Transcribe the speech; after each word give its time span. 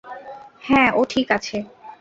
হ্যাঁ, 0.61 0.89
ও 0.91 1.01
ঠিক 1.09 1.27
আছে! 1.31 1.57